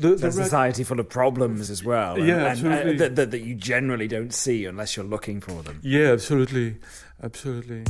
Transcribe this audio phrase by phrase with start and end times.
[0.00, 2.16] The, the a society full of problems as well.
[2.16, 2.96] and- Yeah, and, uh, absolutely.
[2.96, 5.78] that, that, that you generally don't see unless you're looking for them.
[5.82, 6.76] Yeah, absolutely,
[7.22, 7.84] absolutely.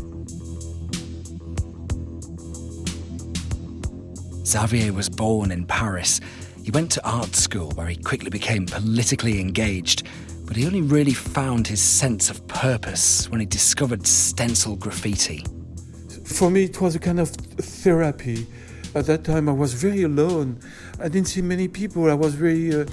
[4.44, 6.20] Xavier was born in Paris.
[6.64, 10.06] He went to art school where he quickly became politically engaged,
[10.46, 15.44] but he only really found his sense of purpose when he discovered stencil graffiti.
[16.24, 18.46] For me, it was a kind of therapy.
[18.92, 20.58] At that time, I was very alone.
[20.98, 22.10] I didn't see many people.
[22.10, 22.74] I was very.
[22.74, 22.86] Uh,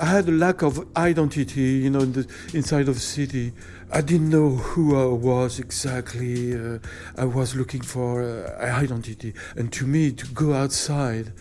[0.00, 3.52] I had a lack of identity, you know, in the, inside of the city.
[3.92, 6.58] I didn't know who I was exactly.
[6.58, 6.78] Uh,
[7.18, 11.34] I was looking for uh, identity, and to me, to go outside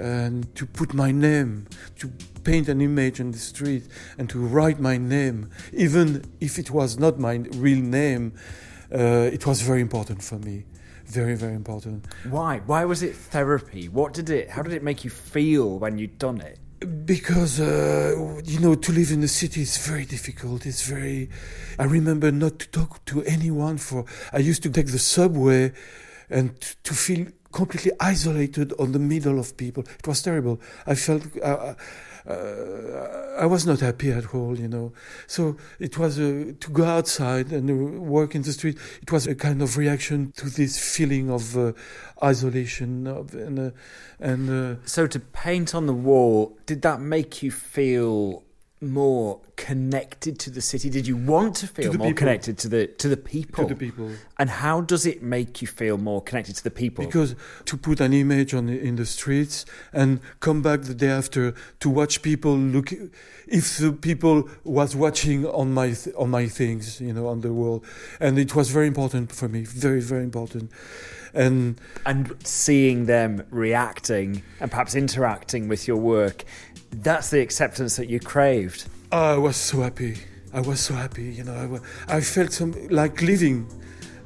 [0.00, 1.66] and to put my name,
[1.98, 2.10] to
[2.42, 3.82] paint an image on the street,
[4.16, 8.32] and to write my name, even if it was not my real name,
[8.92, 10.64] uh, it was very important for me.
[11.06, 12.06] Very, very important.
[12.28, 12.58] Why?
[12.66, 13.88] Why was it therapy?
[13.88, 14.50] What did it?
[14.50, 16.58] How did it make you feel when you'd done it?
[17.04, 21.28] because uh, you know to live in the city is very difficult it's very
[21.76, 25.72] i remember not to talk to anyone for i used to take the subway
[26.30, 29.84] and to feel completely isolated on the middle of people.
[29.98, 30.60] It was terrible.
[30.86, 31.74] I felt uh,
[32.26, 34.92] uh, i was not happy at all you know.
[35.26, 39.26] So it was uh, to go outside and uh, work in the street it was
[39.26, 41.72] a kind of reaction to this feeling of uh,
[42.22, 43.70] isolation of, and uh,
[44.20, 48.42] and uh, So to paint on the wall, did that make you feel
[48.80, 50.88] more connected to the city?
[50.88, 52.20] Did you want to feel the more people.
[52.20, 53.64] connected to the to the people?
[53.64, 57.04] to the people And how does it make you feel more connected to the people?
[57.04, 61.10] Because to put an image on the, in the streets and come back the day
[61.10, 62.88] after to watch people look,
[63.46, 67.52] if the people was watching on my th- on my things, you know, on the
[67.52, 67.84] wall,
[68.20, 70.72] and it was very important for me, very very important,
[71.34, 76.44] and and seeing them reacting and perhaps interacting with your work,
[76.90, 78.88] that's the acceptance that you craved.
[79.10, 80.18] I was so happy.
[80.52, 81.80] I was so happy, you know.
[82.08, 83.66] I, I felt some like living,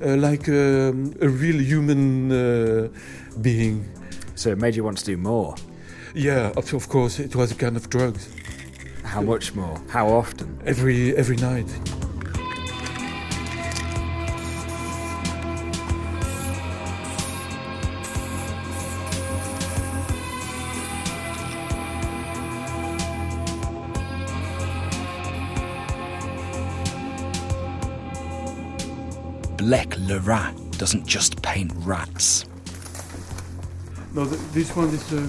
[0.05, 2.89] uh, like um, a real human uh,
[3.41, 3.89] being.
[4.35, 5.55] So it made you want to do more.
[6.15, 8.29] Yeah, of, of course, it was a kind of drugs.
[9.05, 9.81] How much more?
[9.89, 10.59] How often?
[10.67, 11.71] Every every night.
[29.63, 32.45] Blek Le Rat doesn't just paint rats.
[34.13, 35.21] No, th- this one is a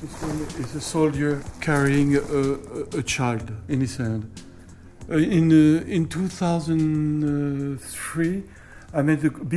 [0.00, 2.52] this one is a soldier carrying a, a,
[2.98, 4.30] a child in his hand.
[5.10, 8.44] Uh, in uh, in 2003,
[8.94, 9.30] I made a